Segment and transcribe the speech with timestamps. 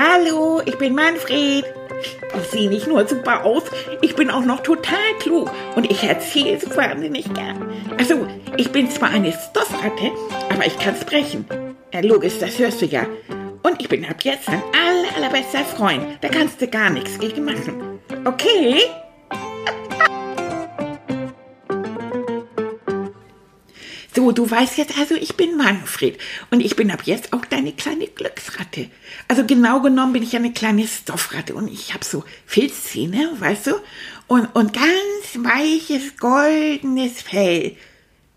[0.00, 1.64] Hallo, ich bin Manfred.
[2.00, 3.64] Ich sehe nicht nur super aus,
[4.00, 7.68] ich bin auch noch total klug und ich erzähle es wahnsinnig gern.
[7.98, 10.12] Also, ich bin zwar eine Stoffratte,
[10.50, 11.46] aber ich kann sprechen.
[11.92, 13.06] Ja, logisch, das hörst du ja.
[13.64, 16.04] Und ich bin ab jetzt dein aller, allerbester Freund.
[16.20, 17.98] Da kannst du gar nichts gegen machen.
[18.24, 18.82] Okay?
[24.32, 26.18] Du weißt jetzt also, ich bin Manfred
[26.50, 28.88] und ich bin ab jetzt auch deine kleine Glücksratte.
[29.28, 33.74] Also genau genommen bin ich eine kleine Stoffratte und ich habe so Filzzähne, weißt du?
[34.26, 37.76] Und, und ganz weiches, goldenes Fell.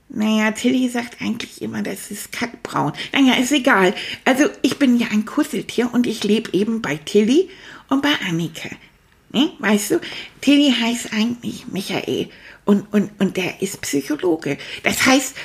[0.10, 2.92] Naja, Tilly sagt eigentlich immer, das ist kackbraun.
[3.14, 3.94] Naja, ist egal.
[4.26, 7.50] Also ich bin ja ein Kusseltier und ich lebe eben bei Tilly
[7.88, 8.70] und bei Annika.
[9.32, 9.52] Ne?
[9.60, 10.02] Weißt du,
[10.42, 12.30] Tilly heißt eigentlich Michael
[12.66, 14.58] und, und, und der ist Psychologe.
[14.84, 15.36] Das heißt,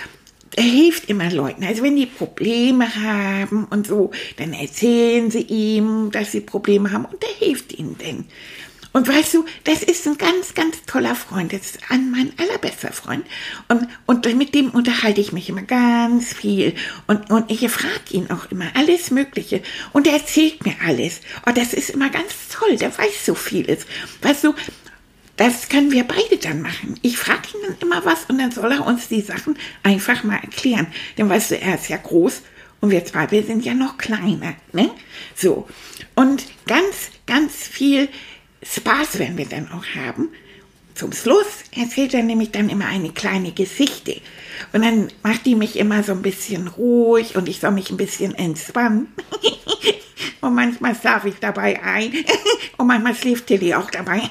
[0.56, 1.64] hilft immer Leuten.
[1.64, 7.04] Also wenn die Probleme haben und so, dann erzählen sie ihm, dass sie Probleme haben
[7.04, 8.26] und er hilft ihnen denn.
[8.96, 11.52] Und weißt du, das ist ein ganz, ganz toller Freund.
[11.52, 13.26] Das ist ein, mein allerbester Freund.
[13.68, 16.74] Und, und mit dem unterhalte ich mich immer ganz viel.
[17.06, 19.60] Und, und ich frage ihn auch immer alles Mögliche.
[19.92, 21.20] Und er erzählt mir alles.
[21.46, 22.76] Oh, das ist immer ganz toll.
[22.76, 23.84] Der weiß so vieles.
[24.22, 24.54] Weißt du,
[25.36, 26.98] das können wir beide dann machen.
[27.02, 30.36] Ich frage ihn dann immer was und dann soll er uns die Sachen einfach mal
[30.36, 30.86] erklären.
[31.18, 32.42] Denn weißt du, er ist ja groß
[32.80, 34.54] und wir zwei, wir sind ja noch kleiner.
[34.72, 34.90] Ne?
[35.34, 35.68] So.
[36.14, 38.08] Und ganz, ganz viel
[38.62, 40.30] Spaß werden wir dann auch haben.
[40.94, 44.22] Zum Schluss erzählt er nämlich dann immer eine kleine Geschichte.
[44.72, 47.98] Und dann macht die mich immer so ein bisschen ruhig und ich soll mich ein
[47.98, 49.08] bisschen entspannen.
[50.40, 52.12] und manchmal schlafe ich dabei ein.
[52.78, 54.22] und manchmal schläft Tilly auch dabei.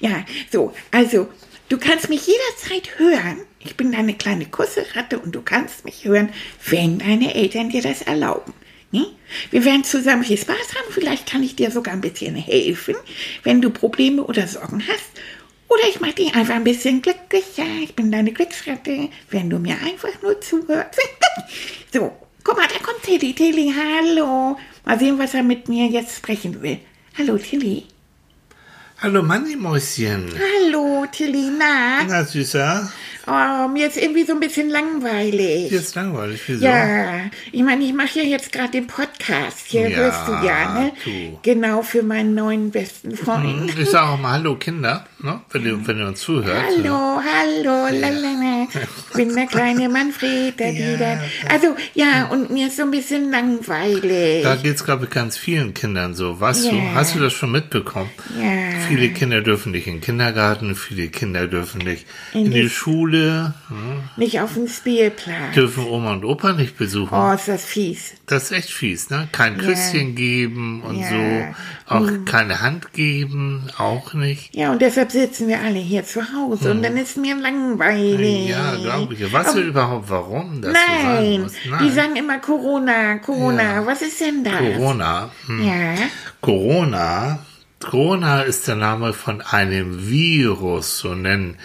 [0.00, 1.28] Ja, so, also,
[1.68, 3.40] du kannst mich jederzeit hören.
[3.60, 6.30] Ich bin deine kleine Kusseratte und du kannst mich hören,
[6.66, 8.52] wenn deine Eltern dir das erlauben.
[8.90, 9.06] Ne?
[9.50, 10.92] Wir werden zusammen viel Spaß haben.
[10.92, 12.94] Vielleicht kann ich dir sogar ein bisschen helfen,
[13.42, 15.10] wenn du Probleme oder Sorgen hast.
[15.66, 17.66] Oder ich mache dich einfach ein bisschen glücklicher.
[17.82, 21.00] Ich bin deine Glücksratte, wenn du mir einfach nur zuhörst.
[21.92, 22.12] so,
[22.44, 23.32] guck mal, da kommt Tilly.
[23.32, 24.56] Tilly, hallo.
[24.84, 26.78] Mal sehen, was er mit mir jetzt sprechen will.
[27.18, 27.84] Hallo, Tilly.
[29.04, 30.32] Hallo Manni-Mäuschen.
[30.32, 32.04] Hallo Tillina.
[32.08, 32.90] Na, Süßer.
[33.26, 35.68] Oh, mir ist irgendwie so ein bisschen langweilig.
[35.70, 36.64] Dir ist langweilig, wieso?
[36.64, 37.20] Ja,
[37.52, 39.66] ich meine, ich mache ja jetzt gerade den Podcast.
[39.66, 40.92] Hier Ja, hörst du ja, ne?
[41.04, 41.38] du.
[41.42, 43.70] Genau für meinen neuen besten Freund.
[43.72, 45.40] Hm, Ich sage auch mal Hallo Kinder, ne?
[45.52, 46.64] wenn, ihr, wenn ihr uns zuhört.
[46.76, 48.66] Hallo, hallo, lalala.
[49.10, 50.94] Ich bin der kleine Manfred, der Ja.
[50.94, 51.20] wieder.
[51.48, 54.42] Also, ja, und mir ist so ein bisschen langweilig.
[54.42, 56.40] Da geht es, glaube ich, ganz vielen Kindern so.
[56.40, 56.82] Weißt du, Ja.
[56.94, 58.10] hast du das schon mitbekommen?
[58.40, 58.50] Ja.
[58.88, 62.70] Viele Kinder dürfen nicht in den Kindergarten, viele Kinder dürfen nicht In in, die- die
[62.70, 65.54] Schule, hm, Nicht auf dem Spielplatz.
[65.54, 67.14] dürfen Oma und Opa nicht besuchen.
[67.16, 68.12] Oh, ist das fies.
[68.26, 69.28] Das ist echt fies, ne?
[69.32, 71.08] Kein Küsschen geben und Ja.
[71.08, 71.54] so.
[71.86, 74.54] Auch keine Hand geben, auch nicht.
[74.54, 78.44] Ja, und deshalb sitzen wir alle hier zu Hause und dann ist mir langweilig.
[78.44, 78.48] Hm.
[78.48, 79.32] Ja, glaube ich.
[79.32, 83.62] Weißt du überhaupt, warum das so sein Nein, die sagen immer Corona, Corona.
[83.62, 83.86] Ja.
[83.86, 84.54] Was ist denn das?
[84.54, 85.30] Corona.
[85.46, 85.62] Hm.
[85.66, 85.94] Ja,
[86.40, 87.38] Corona.
[87.80, 91.56] Corona ist der Name von einem Virus, so nennen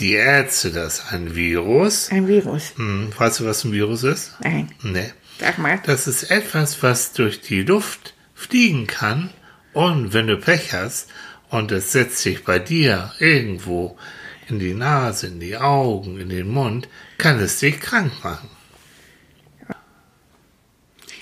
[0.00, 2.10] die Ärzte das ein Virus.
[2.10, 2.72] ein Virus.
[2.76, 3.10] Hm.
[3.16, 4.32] Weißt du, was ein Virus ist?
[4.42, 5.12] Nein, Nee.
[5.40, 5.80] sag mal.
[5.84, 9.30] Das ist etwas, was durch die Luft fliegen kann
[9.72, 11.08] und wenn du Pech hast
[11.50, 13.98] und es setzt sich bei dir irgendwo
[14.48, 16.88] in die Nase, in die Augen, in den Mund,
[17.18, 18.48] kann es dich krank machen.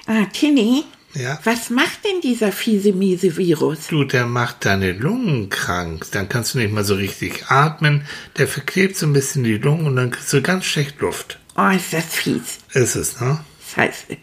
[0.07, 0.85] Ah, Tinny,
[1.17, 1.39] Ja.
[1.45, 3.87] was macht denn dieser fiese, miese Virus?
[3.89, 6.07] Du, der macht deine Lungen krank.
[6.13, 8.07] Dann kannst du nicht mal so richtig atmen.
[8.37, 11.39] Der verklebt so ein bisschen die Lungen und dann kriegst du ganz schlecht Luft.
[11.57, 12.59] Oh, ist das fies.
[12.75, 13.41] Ist es, ne?
[13.75, 14.19] Scheiße.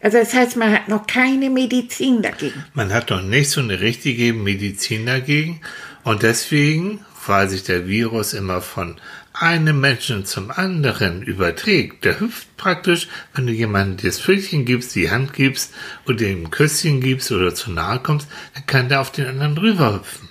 [0.00, 2.64] Also das heißt, man hat noch keine Medizin dagegen.
[2.74, 5.60] Man hat noch nicht so eine richtige Medizin dagegen.
[6.02, 8.96] Und deswegen, weil sich der Virus immer von
[9.34, 15.10] einem Menschen zum anderen überträgt, der hüpft praktisch, wenn du jemandem das Pfötchen gibst, die
[15.10, 15.72] Hand gibst
[16.06, 19.56] oder ihm ein Küsschen gibst oder zu nahe kommst, dann kann der auf den anderen
[19.56, 20.28] drüber hüpfen.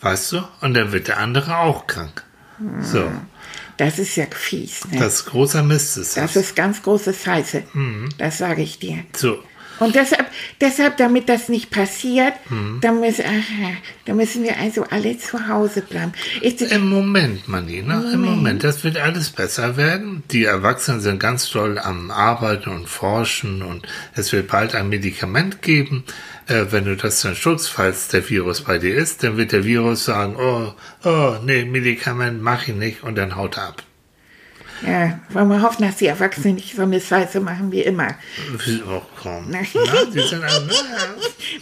[0.00, 0.42] Weißt du?
[0.60, 2.24] Und dann wird der andere auch krank.
[2.82, 3.10] So,
[3.78, 4.98] Das ist ja fies, ne?
[4.98, 6.44] das ist großer Mist ist das das.
[6.44, 7.62] ist ganz große Scheiße.
[7.72, 8.10] Mhm.
[8.18, 9.04] Das sage ich dir.
[9.16, 9.42] So,
[9.80, 10.26] Und deshalb,
[10.60, 12.78] deshalb, damit das nicht passiert, Mhm.
[12.80, 13.72] da, müssen, aha,
[14.04, 16.12] da müssen wir also alle zu Hause bleiben.
[16.40, 18.10] Ich, Im Moment, Manni, ne?
[18.12, 18.62] Im Moment.
[18.62, 20.22] Das wird alles besser werden.
[20.30, 25.62] Die Erwachsenen sind ganz toll am Arbeiten und Forschen und es wird bald ein Medikament
[25.62, 26.04] geben.
[26.46, 29.64] Äh, wenn du das dann schutzt, falls der Virus bei dir ist, dann wird der
[29.64, 30.72] Virus sagen, oh,
[31.04, 33.82] oh, nee, Medikament mach ich nicht und dann haut er ab.
[34.86, 38.08] Ja, wollen wir hoffen, dass die Erwachsenen nicht so eine Scheiße machen wie immer.
[38.88, 39.46] Oh, komm.
[39.48, 39.60] Na.
[39.60, 40.42] Die sind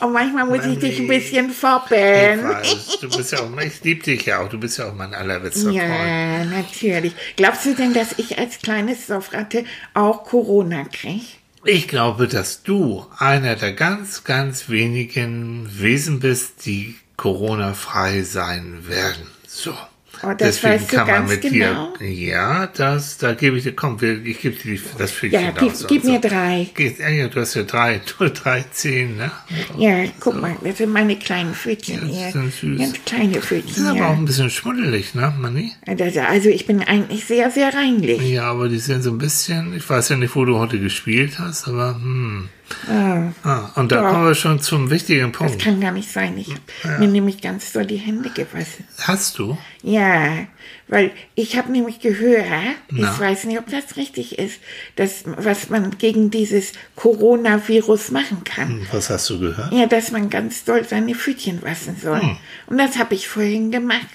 [0.00, 4.26] Und manchmal muss ich dich ein bisschen weiß, du bist ja auch, ich liebe dich
[4.26, 5.74] ja auch, du bist ja auch mein allerbester Freund.
[5.74, 7.12] Ja, natürlich.
[7.36, 11.24] Glaubst du denn, dass ich als kleines Saufratte auch Corona kriege?
[11.64, 19.26] Ich glaube, dass du einer der ganz, ganz wenigen Wesen bist, die Corona-frei sein werden.
[19.46, 19.74] So.
[20.22, 21.92] Oh, das weißt du ganz genau?
[22.00, 22.06] dir.
[22.08, 25.50] Ja, das, da gebe ich dir, komm, wir- ich gebe dir die- das Füllchen Ja,
[25.52, 26.28] gib, gib mir so.
[26.28, 26.68] drei.
[26.74, 29.30] Geht, ja, ja, du hast ja drei, du, drei Zehen, ne?
[29.76, 32.50] Ja, guck mal, das sind meine kleinen Pfötchen Ja, hier.
[32.50, 32.78] süß.
[32.78, 34.16] Ganz kleine Das ist Pfötchen, aber auch ja.
[34.18, 35.72] ein bisschen schmuddelig, ne, Manni?
[35.86, 38.20] Also ich bin eigentlich sehr, sehr reinlich.
[38.30, 41.38] Ja, aber die sind so ein bisschen, ich weiß ja nicht, wo du heute gespielt
[41.38, 42.48] hast, aber hm.
[42.88, 44.10] Ah, Ah, und da Ja.
[44.10, 45.62] kommen wir schon zum wichtigen das Punkt.
[45.62, 46.36] kann gar nicht sein.
[46.38, 46.48] Ich
[46.84, 48.84] habe mir nämlich ganz so die Hände gewaschen.
[49.00, 49.56] Hast du?
[49.82, 50.46] Ja,
[50.86, 52.44] weil ich habe nämlich gehört,
[52.90, 53.12] Na?
[53.12, 54.60] ich weiß nicht, ob das richtig ist,
[54.96, 58.68] dass, was man gegen dieses Coronavirus machen kann.
[58.68, 59.72] Hm, Was hast du gehört?
[59.72, 62.20] Ja, dass man ganz doll seine Pfötchen waschen soll.
[62.20, 62.36] Hm.
[62.66, 64.06] Und das habe ich vorhin gemacht.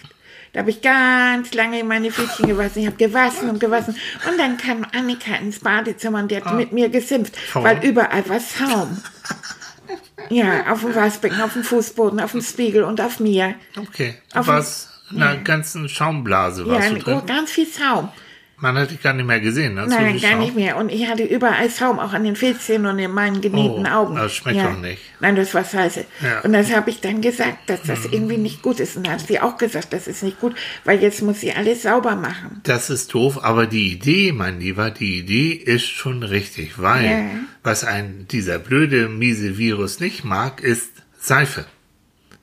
[0.54, 2.82] Da habe ich ganz lange meine Pfötchen gewaschen.
[2.84, 3.96] Ich habe gewaschen und gewaschen.
[4.30, 7.68] Und dann kam Annika ins Badezimmer und die hat mit mir gesimpft, Warum?
[7.68, 9.02] weil überall war Schaum.
[10.30, 13.56] Ja, auf dem Waschbecken, auf dem Fußboden, auf dem Spiegel und auf mir.
[13.78, 14.16] Okay.
[14.32, 17.22] Du Auf- in einer ganzen Schaumblase Ja, warst du oh, drin.
[17.26, 18.10] ganz viel Schaum.
[18.64, 19.86] Man hat dich gar nicht mehr gesehen, ne?
[19.88, 20.78] Nein, gar nicht mehr.
[20.78, 24.16] Und ich hatte überall Schaum, auch an den Filzchen und in meinen genähten Oh, Augen.
[24.16, 24.72] das schmeckt ja.
[24.72, 25.02] doch nicht.
[25.20, 26.06] Nein, das war scheiße.
[26.22, 26.30] Ja.
[26.40, 26.42] Mhm.
[26.46, 28.96] Und das habe ich dann gesagt, dass das irgendwie nicht gut ist.
[28.96, 30.56] Und dann hat sie auch gesagt, das ist nicht gut,
[30.86, 32.62] weil jetzt muss sie alles sauber machen.
[32.64, 37.22] Das ist doof, aber die Idee, mein Lieber, die Idee ist schon richtig, weil Ja.
[37.64, 40.90] was ein dieser blöde, miese Virus nicht mag, ist
[41.20, 41.66] Seife.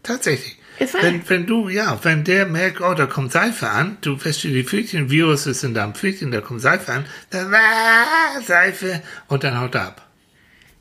[0.03, 0.59] Tatsächlich.
[1.03, 4.53] Wenn, wenn du, ja, wenn der merkt, oh, da kommt Seife an, du wäschst dir
[4.53, 9.45] die Pfötchen, Virus ist in deinem Pfötchen, da kommt Seife an, dann ah, Seife und
[9.45, 10.07] dann haut er ab.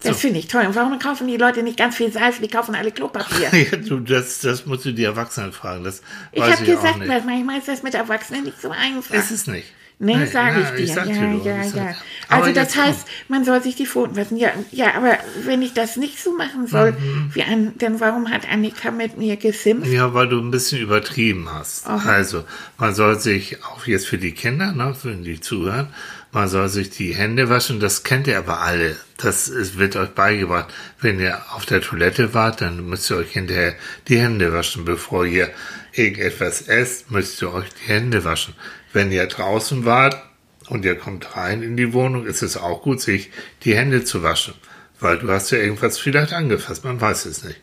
[0.01, 0.65] Das finde ich toll.
[0.65, 2.41] Und warum kaufen die Leute nicht ganz viel Seife?
[2.41, 3.49] Die kaufen alle Klopapier.
[3.51, 5.83] Ja, du, das, das musst du die Erwachsenen fragen.
[5.83, 7.25] Das Ich habe ich auch gesagt, nicht.
[7.25, 9.13] manchmal ist das mit Erwachsenen nicht so einfach.
[9.13, 9.73] Ist es nicht.
[10.01, 10.93] Nee, Nee, sage ich dir.
[10.95, 11.95] sag ja, dir ja, ich ja.
[12.29, 14.37] Aber Also das heißt, man soll sich die Pfoten waschen.
[14.37, 17.31] Ja, ja, aber wenn ich das nicht so machen soll, Mhm.
[17.33, 19.87] wie an, dann warum hat Annika mit mir gesimpft?
[19.91, 21.85] Ja, weil du ein bisschen übertrieben hast.
[21.85, 22.09] Aha.
[22.09, 22.45] Also,
[22.77, 25.87] man soll sich, auch jetzt für die Kinder, ne, wenn die zuhören,
[26.31, 28.95] man soll sich die Hände waschen, das kennt ihr aber alle.
[29.17, 30.71] Das ist, wird euch beigebracht.
[31.01, 33.73] Wenn ihr auf der Toilette wart, dann müsst ihr euch hinterher
[34.07, 34.85] die Hände waschen.
[34.85, 35.49] Bevor ihr
[35.91, 38.53] irgendetwas esst, müsst ihr euch die Hände waschen.
[38.93, 40.21] Wenn ihr draußen wart
[40.67, 43.31] und ihr kommt rein in die Wohnung, ist es auch gut, sich
[43.63, 44.53] die Hände zu waschen.
[44.99, 47.61] Weil du hast ja irgendwas vielleicht angefasst, man weiß es nicht.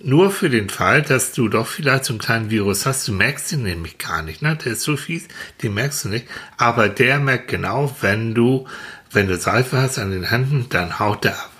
[0.00, 3.50] Nur für den Fall, dass du doch vielleicht so einen kleinen Virus hast, du merkst
[3.52, 4.56] ihn nämlich gar nicht, ne?
[4.56, 5.26] Der ist so fies,
[5.62, 6.26] den merkst du nicht.
[6.56, 8.68] Aber der merkt genau, wenn du,
[9.10, 11.52] wenn du Seife hast an den Händen, dann haut der ab.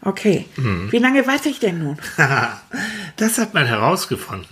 [0.00, 0.46] Okay.
[0.56, 0.90] Mhm.
[0.90, 1.98] Wie lange weiß ich denn nun?
[3.16, 4.48] das hat man herausgefunden.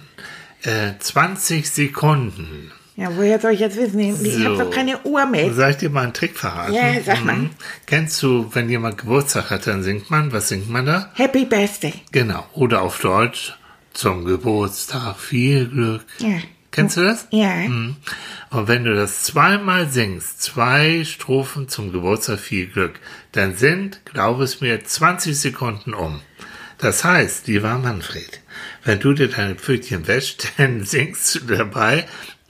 [0.62, 2.70] Äh, 20 Sekunden.
[3.00, 3.98] Ja, woher soll ich jetzt wissen?
[3.98, 4.44] Ich So.
[4.44, 5.50] habe doch keine Uhr mehr.
[5.54, 6.74] Soll ich dir mal einen Trick verraten?
[6.74, 7.34] Ja, sag mal.
[7.36, 7.50] Mhm.
[7.86, 11.10] Kennst du, wenn jemand Geburtstag hat, dann singt man, was singt man da?
[11.14, 11.94] Happy Birthday.
[12.12, 12.46] Genau.
[12.52, 13.54] Oder auf Deutsch,
[13.94, 16.02] zum Geburtstag viel Glück.
[16.18, 16.40] Ja.
[16.72, 17.26] Kennst du das?
[17.30, 17.54] Ja.
[17.54, 17.96] Mhm.
[18.50, 23.00] Und wenn du das zweimal singst, zwei Strophen zum Geburtstag viel Glück,
[23.32, 26.20] dann sind, glaube es mir, 20 Sekunden um.
[26.78, 28.40] Das heißt, lieber Manfred,
[28.84, 32.06] wenn du dir deine Pfötchen wäschst, dann singst du dabei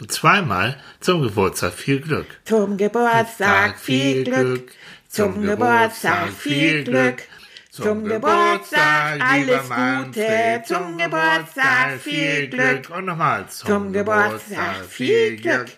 [0.06, 2.26] zweimal zum Geburtstag viel Glück.
[2.44, 4.72] Zum Geburtstag viel Glück.
[5.08, 7.22] Zum Geburtstag viel Glück.
[7.70, 10.62] Zum Geburtstag alles Gute.
[10.66, 12.90] Zum Geburtstag viel Glück.
[12.90, 13.46] Und nochmal.
[13.48, 15.68] Zum Geburtstag viel Glück.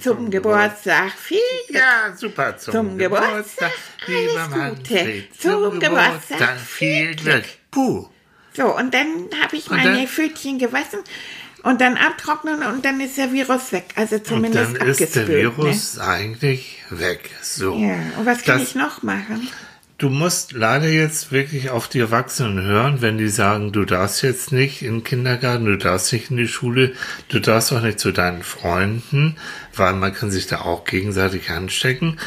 [0.00, 1.80] Zum Geburtstag viel Glück.
[1.80, 2.56] Ja, super.
[2.56, 3.72] Zum, Geburtstag
[4.06, 5.30] lieber alles Manfred.
[5.30, 5.38] Gute.
[5.38, 7.44] Zum, Geburtstag viel Glück.
[7.70, 8.08] Puh.
[8.54, 11.00] So, und dann habe ich meine Pfötchen gewaschen
[11.66, 13.86] und dann abtrocknen und dann ist der Virus weg.
[13.96, 15.56] Also Und zumindest dann ist der abgespült.
[15.58, 17.30] Virus eigentlich weg.
[17.42, 17.76] So.
[17.76, 17.88] Ne?
[17.88, 19.48] Ja, und was kann Das- ich noch machen?
[19.98, 24.52] Du musst leider jetzt wirklich auf die Erwachsenen hören, wenn die sagen, du darfst jetzt
[24.52, 26.92] nicht in den Kindergarten, du darfst nicht in die Schule,
[27.30, 29.36] du darfst auch nicht zu deinen Freunden,
[29.74, 32.18] weil man kann sich da auch gegenseitig anstecken.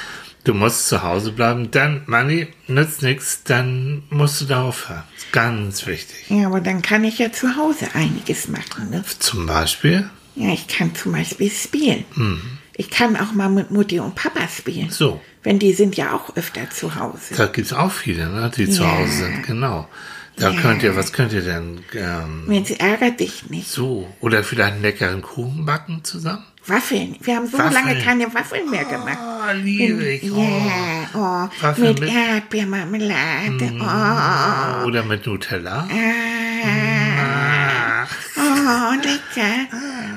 [0.49, 1.69] Du musst zu Hause bleiben.
[1.69, 5.03] Dann, Manni, nützt nichts, dann musst du da aufhören.
[5.15, 6.25] Ist Ganz wichtig.
[6.29, 8.89] Ja, aber dann kann ich ja zu Hause einiges machen.
[8.89, 9.03] Ne?
[9.19, 12.03] Zum Beispiel, Ja, ich kann zum Beispiel spielen.
[12.15, 12.41] Mhm.
[12.73, 14.89] Ich kann auch mal mit Mutti und Papa spielen.
[14.89, 17.35] so, Wenn die sind ja auch öfter zu Hause.
[17.37, 18.97] da gibt's auch viele, ne, die zu Ja.
[18.97, 19.87] Hause sind, genau.
[20.35, 20.61] Da Ja.
[20.61, 23.67] könnt ihr, was könnt ihr denn, ähm, Mensch, ärgert dich nicht.
[23.69, 26.45] so, oder vielleicht einen leckeren Kuchen backen zusammen?
[26.65, 27.15] Waffeln.
[27.21, 27.73] Wir haben so Waffeln.
[27.73, 29.17] lange keine Waffeln mehr gemacht.
[29.19, 30.23] Oh, liebe ich.
[30.23, 33.71] Ja, oh, Waffeln mit, mit- Erdbeermarmelade.
[33.79, 34.87] Oh, Oh.
[34.87, 35.87] Oder mit Nutella.
[35.89, 38.05] ah,
[38.37, 38.37] Ah.
[38.37, 39.67] oh, lecker.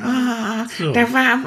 [0.04, 0.92] Oh, So.
[0.92, 1.38] da war,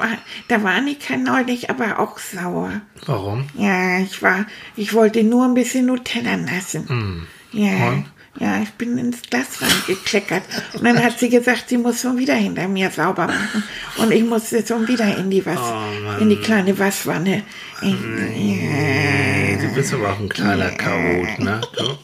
[0.48, 2.82] da war Annika neulich aber auch sauer.
[3.06, 3.48] Warum?
[3.56, 7.28] Ja, ich war, ich wollte nur ein bisschen Nutella lassen.
[7.52, 7.88] Ja, Hm.
[7.94, 8.06] Und?
[8.40, 10.44] Ja, ich bin ins Glas reingekleckert.
[10.74, 13.64] Und dann hat sie gesagt, sie muss schon wieder hinter mir sauber machen.
[13.98, 17.44] Und ich musste schon wieder in die Was, Oh, in die kleine Waschwanne.
[17.82, 17.96] Ich,
[19.62, 21.62] du bist aber auch ein kleiner Chaot, ne?
[21.78, 21.98] Du?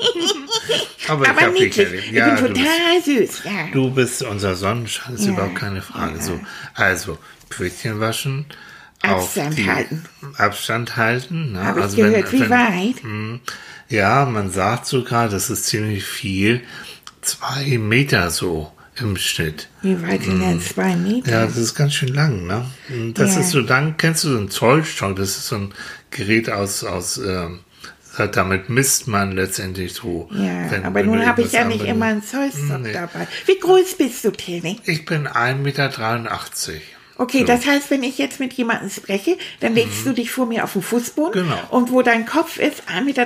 [1.07, 1.77] Aber, ich aber dich niedlich.
[1.87, 2.05] erlebt.
[2.07, 3.41] Ich Ja, bin total süß.
[3.43, 3.51] Ja.
[3.73, 6.21] du bist unser Sonnenschein, ist überhaupt keine Frage.
[6.21, 6.39] So,
[6.75, 7.17] also,
[7.49, 8.45] Pfötchen waschen.
[9.01, 10.05] Abstand halten.
[10.37, 11.53] Abstand halten.
[11.53, 11.63] Ne?
[11.63, 13.01] Habe ich also gehört, wie weit?
[13.03, 13.39] Hm,
[13.89, 16.61] Ja, man sagt sogar, das ist ziemlich viel.
[17.21, 19.67] Zwei Meter so im Schnitt.
[19.81, 21.31] Wie weit sind denn zwei Meter?
[21.31, 22.65] Ja, das ist ganz schön lang, ne?
[22.89, 23.41] Und Das Ja.
[23.41, 25.15] ist so lang, kennst du so einen Zollstock?
[25.15, 25.73] Das ist so ein
[26.11, 27.59] Gerät aus, aus, ähm,
[28.33, 30.29] damit misst man letztendlich so.
[30.33, 32.93] Ja, wenn- aber wenn nun habe ich ja nicht immer einen Zollstock Nee.
[32.93, 33.27] dabei.
[33.45, 34.77] Wie groß bist du, Tilly?
[34.85, 36.81] Ich bin 1,83 Meter.
[37.21, 37.45] Okay, So.
[37.45, 40.73] das heißt, wenn ich jetzt mit jemandem spreche, dann legst du dich vor mir auf
[40.73, 41.43] den Fußboden.
[41.43, 41.59] Genau.
[41.69, 43.25] Und wo dein Kopf ist, 1,83 Meter,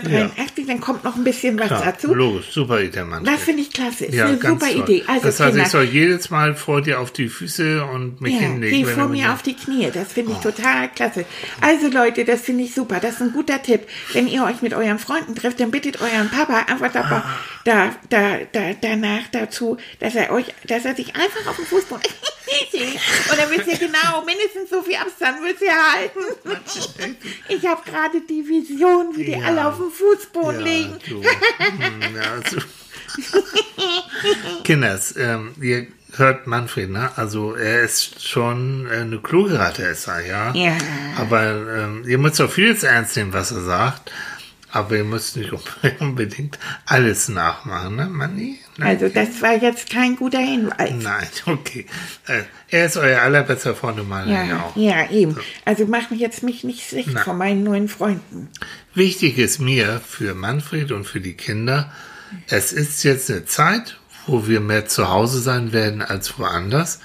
[0.67, 2.13] dann kommt noch ein bisschen was Klar, dazu.
[2.13, 3.23] logisch, super Idee, Mann.
[3.23, 4.05] Das finde ich klasse.
[4.07, 4.81] Ist ja, eine super toll.
[4.81, 5.03] Idee.
[5.07, 8.33] Also das heißt, Kinder, ich soll jedes Mal vor dir auf die Füße und mich
[8.33, 8.85] ja, hinlegen.
[8.85, 9.89] geh vor mir auf die Knie.
[9.93, 11.23] Das finde ich total klasse.
[11.61, 12.99] Also Leute, das finde ich super.
[12.99, 13.87] Das ist ein guter Tipp.
[14.11, 17.23] Wenn ihr euch mit euren Freunden trefft, dann bittet euren Papa einfach da,
[17.63, 22.03] da, da, da, danach dazu, dass er euch, dass er sich einfach auf den Fußboden
[23.31, 26.19] und dann wisst ihr genau, mindestens so viel Abstand müsst ihr halten.
[27.49, 29.45] Ich habe gerade die Vision, wie die Ja.
[29.47, 30.97] alle auf dem Fußboden Ja, liegen.
[31.07, 31.23] du.
[31.23, 32.57] Hm, ja, so.
[34.63, 35.87] Kinders, ähm, ihr
[36.17, 37.11] hört Manfred, ne?
[37.17, 40.53] Also er ist schon äh, eine kluge Ratte, ist er, ja.
[40.53, 40.77] Ja.
[41.17, 44.11] Aber ähm, ihr müsst auch vieles ernst nehmen, was er sagt.
[44.75, 45.51] Aber ihr müsst nicht
[45.99, 48.59] unbedingt alles nachmachen, ne, Manni?
[48.77, 48.85] Ne?
[48.85, 50.91] Also das war jetzt kein guter Hinweis.
[51.01, 51.85] Nein, okay.
[52.27, 54.75] Äh, er ist euer allerbester Freund und meiner ja Ja, auch.
[54.75, 55.37] ja, eben.
[55.63, 57.21] Also mach mich jetzt mich nicht schlecht Na.
[57.23, 58.49] von meinen neuen Freunden.
[58.93, 61.89] Wichtig ist mir für Manfred und für die Kinder,
[62.49, 66.99] es ist jetzt eine Zeit, wo wir mehr zu Hause sein werden als woanders.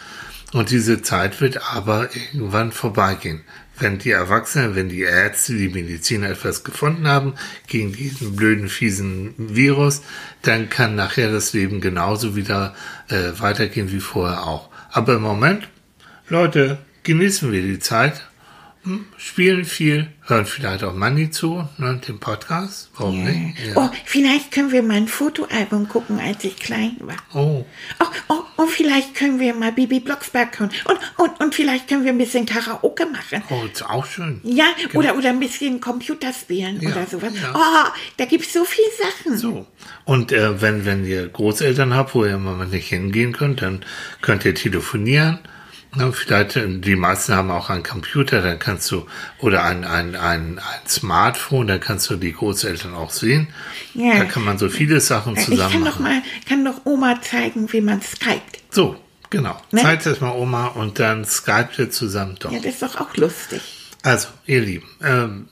[0.53, 3.43] Und diese Zeit wird aber irgendwann vorbeigehen.
[3.81, 7.35] Wenn die Erwachsenen, wenn die Ärzte, die Mediziner etwas gefunden haben
[7.67, 10.03] gegen diesen blöden, fiesen Virus,
[10.43, 12.75] dann kann nachher das Leben genauso wieder
[13.09, 14.69] äh, weitergehen wie vorher auch.
[14.93, 15.69] Aber im Moment,
[16.29, 18.30] Leute, genießen wir die Zeit
[19.19, 22.91] spielen viel, hören vielleicht auch Manni zu, ne, den Podcast.
[22.97, 23.59] Warum nicht?
[23.67, 23.73] Ja.
[23.77, 27.17] Oh, vielleicht können wir mal ein Fotoalbum gucken, als ich klein war.
[27.35, 27.67] Oh,
[28.01, 30.71] Oh, oh, und vielleicht können wir mal Bibi Blocksberg hören.
[30.87, 33.43] Und, und, und vielleicht können wir ein bisschen Karaoke machen.
[33.51, 34.41] oh, ist auch schön.
[34.45, 37.33] Ja, oder, oder ein bisschen Computer spielen Ja, oder sowas.
[37.41, 37.53] ja.
[37.55, 39.37] Oh, da gibt's so viele Sachen.
[39.39, 39.67] So.
[40.07, 43.85] Und äh, wenn, wenn ihr Großeltern habt, wo ihr im Moment nicht hingehen könnt, dann
[44.23, 45.39] könnt ihr telefonieren.
[45.95, 49.07] Na, vielleicht, äh, die meisten haben auch einen Computer, dann kannst du,
[49.39, 53.49] oder ein, ein, ein, ein Smartphone, dann kannst du die Großeltern auch sehen.
[53.95, 54.19] Ja.
[54.19, 56.03] Da kann man so viele Sachen ich zusammen kann doch machen.
[56.03, 58.63] mal, kann doch Oma zeigen, wie man skypt.
[58.71, 58.97] So,
[59.31, 59.61] genau.
[59.73, 59.83] Ne?
[59.83, 62.53] Zeigt es mal Oma und dann skypt ihr zusammen doch.
[62.53, 63.61] Ja, das ist doch auch lustig.
[64.03, 65.49] Also, ihr Lieben, ähm,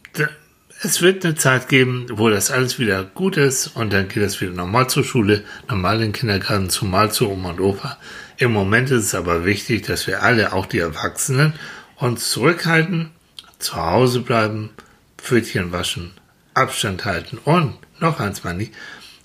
[0.83, 4.40] es wird eine Zeit geben, wo das alles wieder gut ist und dann geht es
[4.40, 7.99] wieder normal zur Schule, normal in den Kindergarten, zumal zu Oma und Opa.
[8.38, 11.54] Im Moment ist es aber wichtig, dass wir alle, auch die Erwachsenen,
[11.97, 13.11] uns zurückhalten,
[13.59, 14.71] zu Hause bleiben,
[15.16, 16.12] Pfötchen waschen,
[16.54, 18.71] Abstand halten und noch eins, Manni,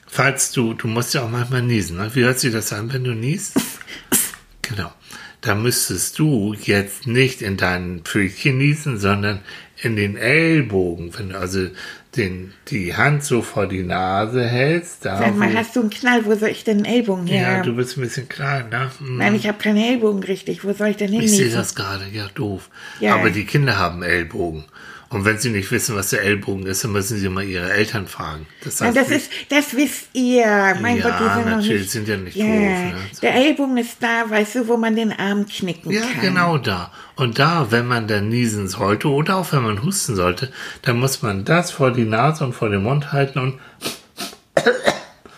[0.07, 2.09] falls du, du musst ja auch manchmal niesen, ne?
[2.15, 3.55] wie hört sich das an, wenn du niest?
[4.65, 4.93] Genau.
[5.41, 9.41] Da müsstest du jetzt nicht in deinen Pfötchen niesen, sondern
[9.75, 11.13] in den Ellbogen.
[11.17, 11.67] Wenn du also
[12.15, 16.25] den, die Hand so vor die Nase hältst, da Sag mal, hast du einen Knall?
[16.25, 17.41] Wo soll ich denn einen Ellbogen her?
[17.41, 17.63] ja, haben?
[17.63, 18.91] du bist ein bisschen klein, ne?
[18.99, 19.17] Hm.
[19.17, 20.63] Nein, ich habe keinen Ellbogen richtig.
[20.63, 22.69] Wo soll ich denn Ich sehe das gerade, ja, doof.
[22.99, 23.15] Ja.
[23.15, 24.65] Aber die Kinder haben Ellbogen.
[25.13, 28.07] Und wenn sie nicht wissen, was der Ellbogen ist, dann müssen sie mal ihre Eltern
[28.07, 28.47] fragen.
[28.63, 30.75] Das Ja, heißt, das ist, das wisst ihr.
[30.81, 31.91] Mein Ja, Gott, die sind natürlich, nicht.
[31.91, 32.95] sind ja nicht ja, doof, ne?
[33.21, 36.21] Der Ellbogen ist da, weißt du, wo man den Arm knicken Ja, kann.
[36.21, 36.91] genau da.
[37.15, 40.51] Und da, wenn man dann niesen sollte oder auch wenn man husten sollte,
[40.81, 43.59] dann muss man das vor die Nase und vor den Mund halten und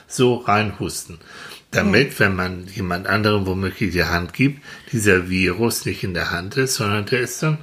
[0.08, 1.20] so reinhusten.
[1.72, 4.62] Damit, wenn man jemand anderem womöglich die Hand gibt,
[4.94, 7.58] dieser Virus nicht in der Hand ist, sondern der ist dann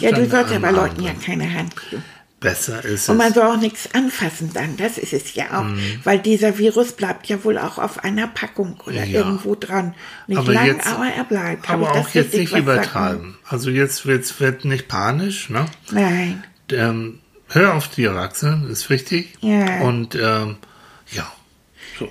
[0.00, 2.02] Ja, du sollst aber Leuten ja keine Hand geben.
[2.40, 3.22] besser ist Und es.
[3.24, 5.64] man soll auch nichts anfassen dann, das ist es ja auch.
[5.64, 6.00] Mhm.
[6.04, 9.20] Weil dieser Virus bleibt ja wohl auch auf einer Packung oder Ja.
[9.20, 9.94] irgendwo dran.
[10.28, 11.68] Nicht Aber lang, jetzt- aber er bleibt.
[11.68, 12.62] Aber ich auch jetzt nicht was sagen?
[12.62, 13.38] übertreiben.
[13.48, 15.66] Also jetzt wird's, wird nicht panisch, ne?
[15.90, 16.44] Nein.
[16.70, 17.18] Ähm,
[17.48, 19.34] hör auf die Erwachsenen, ist wichtig.
[19.40, 19.80] Ja.
[19.80, 20.58] Und ähm,
[21.10, 21.26] ja,
[21.98, 22.08] so.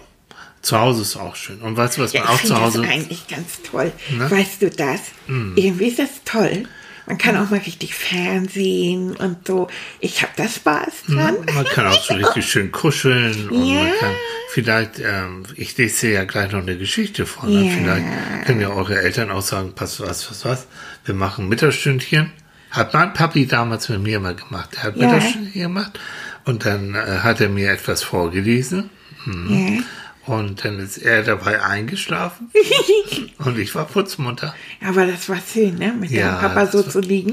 [0.62, 1.62] Zu Hause ist auch schön.
[1.62, 2.82] Und weißt du, was Ja, man ich auch zu finde das Hause.
[2.84, 3.94] eigentlich ganz toll.
[4.12, 4.30] Ne?
[4.30, 5.00] Weißt du das?
[5.28, 6.64] Irgendwie ist das toll.
[7.08, 9.68] Man kann auch mal richtig Fernsehen und so.
[10.02, 11.38] Ich habe da Spaß dran.
[11.56, 13.92] Man kann auch so richtig schön kuscheln und man Ja.
[14.00, 14.12] kann
[14.52, 17.48] vielleicht, ähm, ich lese ja gleich noch eine Geschichte vor.
[17.50, 17.64] Ne?
[17.66, 17.72] Ja.
[17.72, 20.68] Vielleicht können ja eure Eltern auch sagen, pass was, was, was,
[21.06, 22.32] wir machen Mittagsstündchen.
[22.72, 24.72] Hat mein Papi damals mit mir mal gemacht.
[24.76, 25.08] Er hat Ja.
[25.08, 26.00] Mittagsstündchen gemacht
[26.44, 28.90] und dann äh, hat er mir etwas vorgelesen.
[29.26, 29.80] Ja.
[30.28, 32.52] Und dann ist er dabei eingeschlafen
[33.40, 34.54] und ich war putzmunter.
[34.86, 35.94] Aber das war schön, ne?
[36.00, 37.32] Mit Ja, dem Papa so war- zu liegen.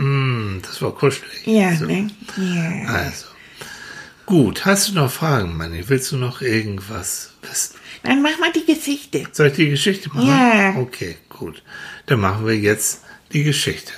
[0.56, 1.44] Mm, das war kuschelig.
[1.46, 1.84] Ja, so.
[1.86, 2.08] ne?
[2.36, 2.88] Ja.
[2.92, 3.26] Also.
[4.26, 5.82] Gut, hast du noch Fragen, Manni?
[5.88, 7.74] Willst du noch irgendwas wissen?
[8.04, 9.24] Dann mach mal die Geschichte.
[9.32, 10.28] Soll ich die Geschichte machen?
[10.28, 10.74] Ja.
[10.76, 11.62] Okay, gut.
[12.06, 13.92] Dann machen wir jetzt die Geschichte.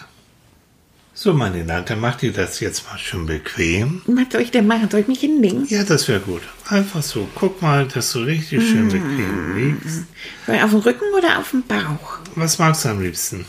[1.18, 4.02] So, meine dann macht ihr das jetzt mal schön bequem.
[4.06, 4.90] Was soll ich denn machen?
[4.90, 5.64] Soll ich mich hinlegen?
[5.66, 6.42] Ja, das wäre gut.
[6.68, 7.26] Einfach so.
[7.34, 10.04] Guck mal, dass du richtig schön bequem liegst.
[10.44, 12.18] Soll ich auf dem Rücken oder auf dem Bauch?
[12.34, 13.46] Was magst du am liebsten?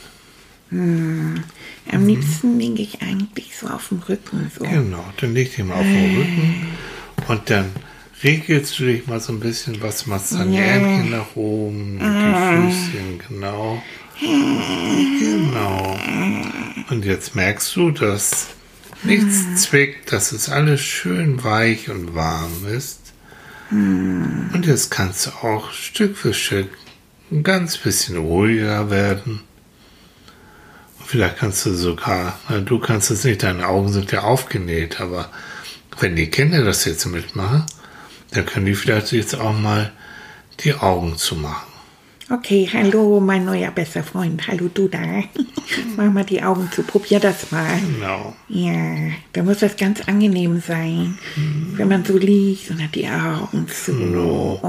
[0.71, 1.43] Am
[1.91, 2.07] Mhm.
[2.07, 4.49] liebsten liege ich eigentlich so auf dem Rücken.
[4.57, 4.63] So.
[4.63, 6.67] Genau, dann leg dich mal auf den Rücken
[7.27, 7.65] und dann
[8.23, 13.19] regelst du dich mal so ein bisschen, was machst deine Ärmchen nach oben, die Füßchen,
[13.27, 13.83] genau.
[15.19, 15.99] Genau.
[16.89, 18.47] Und jetzt merkst du, dass
[19.03, 23.13] nichts zwickt, dass es alles schön weich und warm ist.
[23.69, 26.69] Und jetzt kannst du auch Stück für Stück
[27.31, 29.41] ein ganz bisschen ruhiger werden.
[30.99, 35.01] Und vielleicht kannst du sogar, na, du kannst es nicht, deine Augen sind ja aufgenäht,
[35.01, 35.29] aber
[35.99, 37.65] wenn die Kinder das jetzt mitmachen,
[38.31, 39.91] dann können die vielleicht jetzt auch mal
[40.61, 41.66] die Augen zumachen.
[42.29, 44.47] Okay, hallo, mein neuer bester Freund.
[44.49, 44.99] Hallo, du da.
[45.95, 46.83] Mach mal die Augen zu.
[46.83, 47.79] Probier das mal.
[47.79, 48.35] Genau.
[48.49, 51.17] Ja, da muss das ganz angenehm sein,
[51.77, 53.93] wenn man so liegt und hat die Augen zu.
[53.93, 54.59] Oh,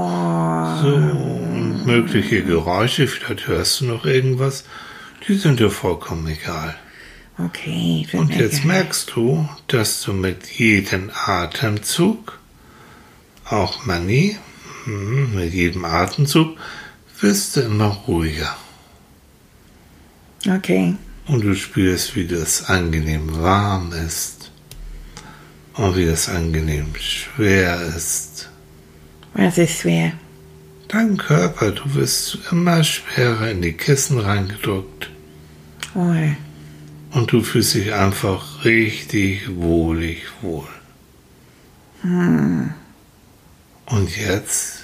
[0.81, 4.63] So, und mögliche Geräusche, vielleicht hörst du noch irgendwas,
[5.27, 6.75] die sind dir vollkommen egal.
[7.43, 8.07] okay.
[8.13, 8.67] Und jetzt geil.
[8.67, 12.39] merkst du, dass du mit jedem Atemzug,
[13.49, 14.37] auch Mani,
[14.85, 16.55] hm, mit jedem Atemzug,
[17.21, 18.55] wirst du immer ruhiger.
[20.47, 20.95] Okay.
[21.27, 24.51] Und du spürst, wie das angenehm warm ist
[25.75, 28.49] und wie das angenehm schwer ist.
[29.33, 30.13] Was ist schwer?
[30.87, 35.09] Dein Körper, du wirst immer schwerer in die Kissen reingedrückt
[35.95, 36.13] Oh,
[37.11, 40.67] und du fühlst dich einfach richtig wohlig wohl.
[42.03, 42.75] Und
[44.15, 44.78] jetzt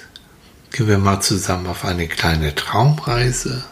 [0.76, 3.64] gehen wir mal zusammen auf eine kleine Traumreise.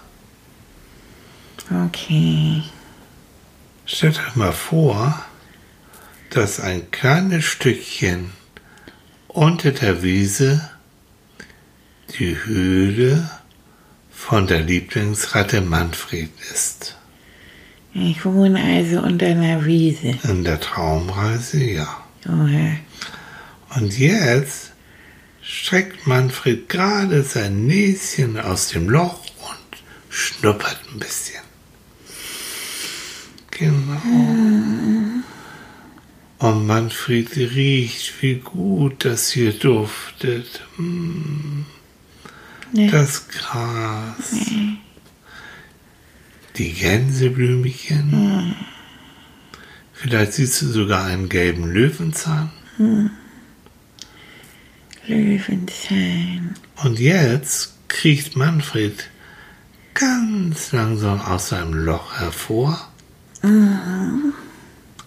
[1.70, 2.62] okay.
[3.84, 5.22] Stellt euch mal vor,
[6.30, 8.30] dass ein kleines Stückchen
[9.28, 10.70] unter der Wiese
[12.18, 13.28] die Höhle
[14.10, 16.96] von der Lieblingsratte Manfred ist.
[17.92, 20.18] Ich wohne also unter einer Wiese.
[20.22, 22.02] In der Traumreise, ja.
[22.24, 22.76] Ja.
[23.76, 24.73] Und jetzt
[25.44, 29.78] streckt Manfred gerade sein Näschen aus dem Loch und
[30.08, 31.42] schnuppert ein bisschen.
[33.50, 34.00] Genau.
[36.38, 40.62] Und Manfred riecht, wie gut das hier duftet.
[40.76, 41.66] Hm.
[42.90, 44.34] Das Gras.
[46.56, 48.56] Die Gänseblümchen.
[49.92, 52.50] Vielleicht siehst du sogar einen gelben Löwenzahn.
[55.06, 56.54] Löwenzahn.
[56.82, 59.08] Und jetzt kriecht Manfred
[59.94, 62.88] ganz langsam aus seinem Loch hervor.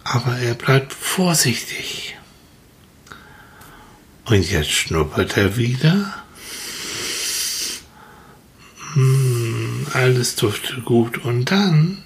[0.03, 2.17] Aber er bleibt vorsichtig.
[4.25, 6.13] Und jetzt schnuppert er wieder.
[8.93, 11.17] Hm, alles duftet gut.
[11.17, 12.03] Und dann,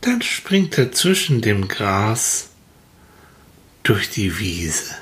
[0.00, 2.50] dann springt er zwischen dem Gras
[3.82, 5.01] durch die Wiese.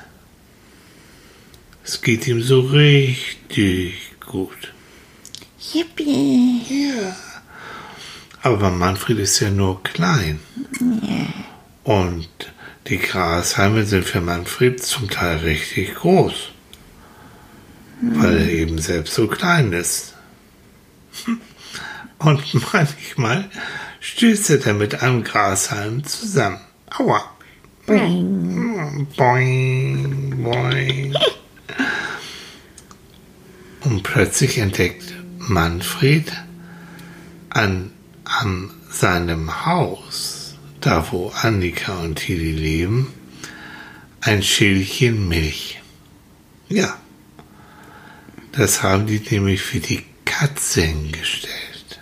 [1.83, 4.73] Es geht ihm so richtig gut.
[5.73, 6.61] Yippie.
[6.69, 7.15] Ja.
[8.43, 10.39] Aber Manfred ist ja nur klein.
[11.83, 12.29] Und
[12.87, 16.49] die Grashalme sind für Manfred zum Teil richtig groß.
[18.01, 20.15] Weil er eben selbst so klein ist.
[22.17, 23.49] Und manchmal
[23.99, 26.61] stößt er dann mit einem Grashalm zusammen.
[26.97, 27.23] Aua.
[27.85, 29.07] Boing.
[29.17, 31.15] Boing, boing.
[33.83, 36.31] Und plötzlich entdeckt Manfred
[37.49, 37.91] an,
[38.23, 43.11] an seinem Haus, da wo Annika und Tilly leben,
[44.21, 45.81] ein Schälchen Milch.
[46.69, 46.97] Ja,
[48.51, 51.99] das haben die nämlich für die Katze hingestellt.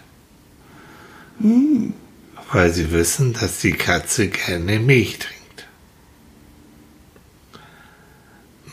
[2.52, 5.68] Weil sie wissen, dass die Katze gerne Milch trinkt.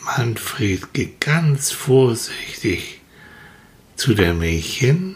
[0.03, 2.96] Manfred geht ganz vorsichtig
[3.97, 5.15] zu der Milch hin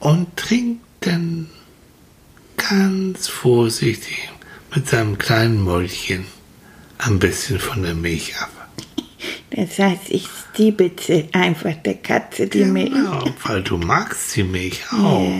[0.00, 1.48] und trinkt dann
[2.56, 4.30] ganz vorsichtig
[4.74, 6.24] mit seinem kleinen Mäulchen
[6.98, 8.50] ein bisschen von der Milch ab.
[9.50, 12.90] Das heißt, ich stiebitze einfach der Katze die Milch.
[12.90, 15.30] Genau, weil du magst die Milch auch.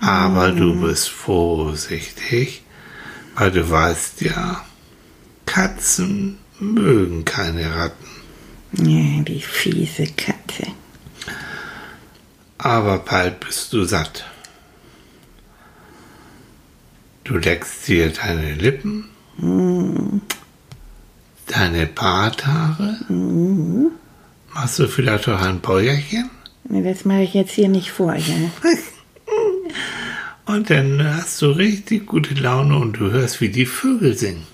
[0.00, 2.62] Aber du bist vorsichtig,
[3.34, 4.64] weil du weißt ja,
[5.46, 8.06] Katzen mögen keine Ratten.
[8.72, 10.68] Ja, die fiese Katze.
[12.58, 14.24] Aber bald bist du satt.
[17.24, 19.08] Du leckst dir deine Lippen,
[21.46, 22.98] deine Barthaare,
[24.52, 26.28] machst du vielleicht auch ein Bäuerchen
[26.64, 28.34] Das mache ich jetzt hier nicht vor, ja.
[30.46, 34.46] und dann hast du richtig gute Laune und du hörst, wie die Vögel singen.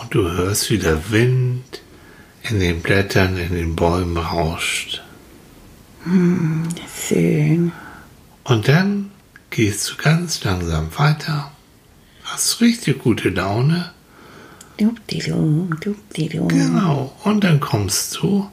[0.00, 1.82] Und du hörst, wie der Wind
[2.42, 5.02] in den Blättern, in den Bäumen rauscht.
[7.08, 7.72] Schön.
[8.44, 9.10] Und dann
[9.50, 11.50] gehst du ganz langsam weiter,
[12.24, 13.92] hast richtig gute Laune.
[14.78, 16.46] Dubdidu, dubdidu.
[16.48, 17.16] Genau.
[17.24, 18.48] Und dann kommst du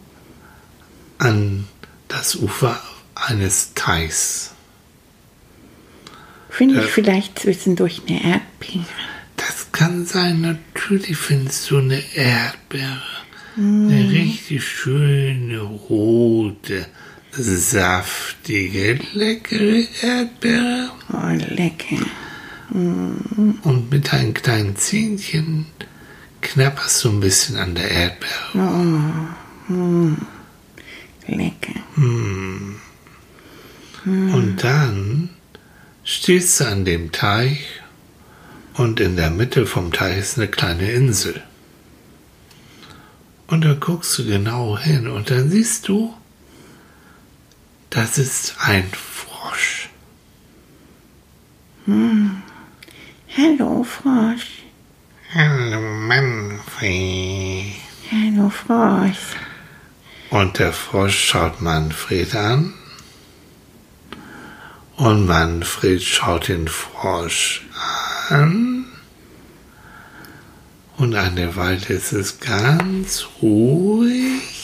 [1.17, 1.65] an
[2.07, 2.79] das Ufer
[3.13, 4.51] eines Teichs.
[6.49, 6.87] Finde ich Ja.
[6.87, 8.85] vielleicht zwischendurch eine Erdbeere.
[9.37, 13.01] Das kann sein, natürlich findest du eine Erdbeere.
[13.57, 16.87] Eine richtig schöne, rote,
[17.37, 20.91] saftige, leckere Erdbeere.
[21.11, 22.05] Oh, lecker.
[22.71, 25.67] Und mit deinen kleinen Zähnchen
[26.41, 28.87] knapperst du ein bisschen an der Erdbeere.
[31.27, 31.79] Lecker.
[34.05, 35.29] Und dann
[36.03, 37.65] stehst du an dem Teich
[38.75, 41.41] und in der Mitte vom Teich ist eine kleine Insel.
[43.47, 46.13] Und dann guckst du genau hin und dann siehst du,
[47.95, 49.87] das ist ein Frosch.
[53.37, 54.63] Hallo, Frosch.
[55.33, 57.75] Hallo Manfred.
[58.11, 59.37] Hallo, Frosch.
[60.29, 62.73] Und der Frosch schaut Manfred an.
[64.97, 67.65] Und Manfred schaut den Frosch
[68.27, 68.87] an.
[70.97, 74.54] Und eine Weile ist es ganz ruhig.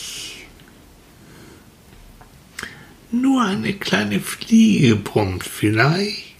[3.11, 6.35] Nur eine kleine Fliege brummt vielleicht.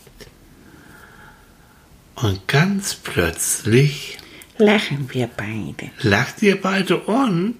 [2.15, 4.17] Und ganz plötzlich
[4.57, 5.89] Lachen wir beide.
[6.01, 7.55] lacht ihr beide und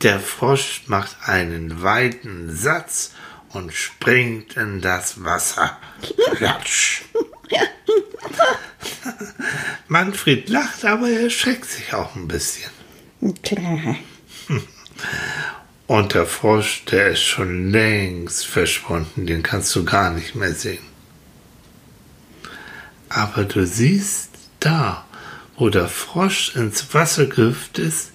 [0.00, 3.12] der Frosch macht einen weiten Satz
[3.50, 5.76] und springt in das Wasser.
[6.34, 7.02] Platsch.
[9.88, 12.70] Manfred lacht, aber er erschreckt sich auch ein bisschen.
[13.42, 13.96] Klar.
[15.92, 20.82] Und der Frosch, der ist schon längst verschwunden, den kannst du gar nicht mehr sehen.
[23.10, 25.04] Aber du siehst da,
[25.58, 28.12] wo der Frosch ins Wasser gehüpft ist,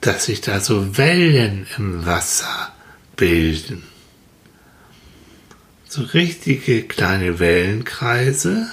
[0.00, 2.72] dass sich da so Wellen im Wasser
[3.16, 3.82] bilden.
[5.86, 8.66] So richtige kleine Wellenkreise.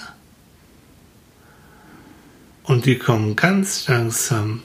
[2.63, 4.63] Und die kommen ganz langsam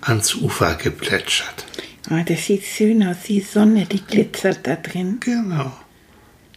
[0.00, 1.64] ans Ufer geplätschert.
[2.10, 3.16] Oh, das sieht schön aus.
[3.26, 5.18] Die Sonne, die glitzert da drin.
[5.20, 5.76] Genau.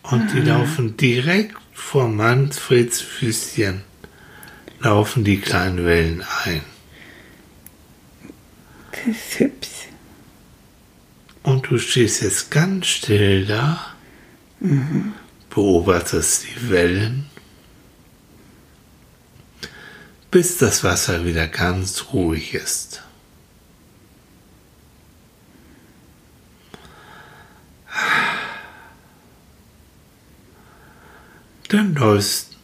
[0.04, 3.82] Und die laufen direkt vor Manfreds Füßchen,
[4.80, 6.62] laufen die kleinen Wellen ein.
[8.92, 9.88] Das ist hübsch.
[11.44, 13.94] Und du stehst jetzt ganz still da,
[15.50, 17.26] beobachtest die Wellen,
[20.30, 23.02] bis das Wasser wieder ganz ruhig ist.
[31.72, 32.58] Dann läufst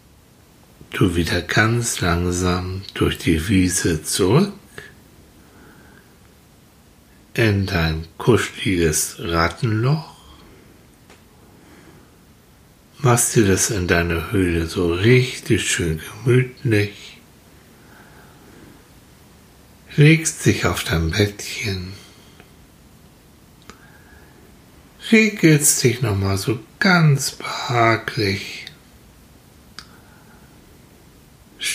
[0.92, 4.52] du wieder ganz langsam durch die Wiese zurück
[7.34, 10.14] in dein kuscheliges Rattenloch.
[12.98, 17.22] machst dir das in deiner Höhle so richtig schön gemütlich,
[19.96, 21.94] legst dich auf dein Bettchen,
[25.14, 28.67] regelst dich nochmal so ganz behaglich,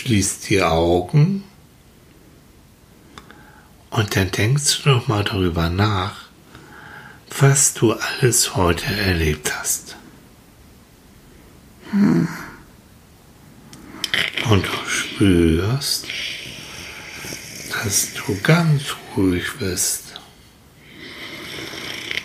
[0.03, 1.45] schließt die Augen
[3.91, 6.23] und dann denkst du nochmal darüber nach,
[7.39, 9.97] was du alles heute erlebt hast.
[11.93, 12.27] Hm.
[14.51, 16.09] Und du spürst,
[17.71, 18.83] dass du ganz
[19.17, 20.21] ruhig bist.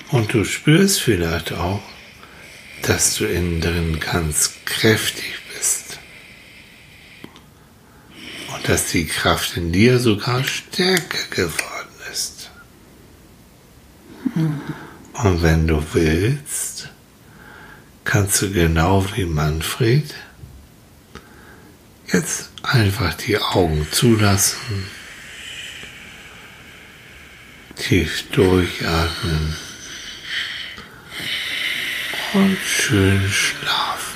[0.09, 1.83] Und du spürst vielleicht auch,
[2.81, 5.99] dass du innen drin ganz kräftig bist.
[8.53, 12.49] Und dass die Kraft in dir sogar stärker geworden ist.
[15.13, 16.89] Und wenn du willst,
[18.03, 20.13] kannst du genau wie Manfred
[22.11, 24.85] jetzt einfach die Augen zulassen,
[27.75, 29.55] tief durchatmen
[32.33, 34.06] und schön schlafen.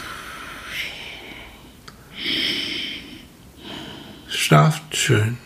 [4.41, 5.37] Schlaft schön.